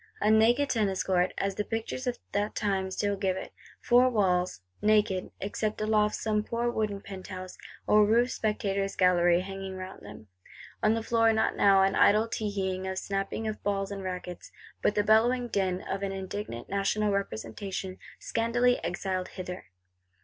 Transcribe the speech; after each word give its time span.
A 0.19 0.31
naked 0.31 0.71
Tennis 0.71 1.03
Court, 1.03 1.31
as 1.37 1.53
the 1.53 1.63
pictures 1.63 2.07
of 2.07 2.17
that 2.31 2.55
time 2.55 2.89
still 2.89 3.15
give 3.15 3.37
it: 3.37 3.53
four 3.79 4.09
walls; 4.09 4.61
naked, 4.81 5.29
except 5.39 5.79
aloft 5.79 6.15
some 6.15 6.41
poor 6.43 6.71
wooden 6.71 7.01
penthouse, 7.01 7.55
or 7.85 8.03
roofed 8.03 8.31
spectators' 8.31 8.95
gallery, 8.95 9.41
hanging 9.41 9.75
round 9.75 10.03
them:—on 10.03 10.95
the 10.95 11.03
floor 11.03 11.31
not 11.33 11.55
now 11.55 11.83
an 11.83 11.93
idle 11.93 12.27
teeheeing, 12.27 12.87
a 12.87 12.95
snapping 12.95 13.47
of 13.47 13.61
balls 13.61 13.91
and 13.91 14.01
rackets; 14.01 14.51
but 14.81 14.95
the 14.95 15.03
bellowing 15.03 15.47
din 15.47 15.83
of 15.83 16.01
an 16.01 16.11
indignant 16.11 16.67
National 16.67 17.11
Representation, 17.11 17.99
scandalously 18.17 18.83
exiled 18.83 19.27
hither! 19.27 19.65